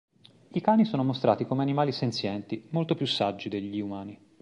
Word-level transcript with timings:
I 0.53 0.61
cani 0.61 0.83
sono 0.83 1.03
mostrati 1.03 1.45
come 1.45 1.61
animali 1.61 1.91
senzienti, 1.91 2.65
molto 2.71 2.95
più 2.95 3.05
saggi 3.05 3.49
degli 3.49 3.79
umani. 3.79 4.19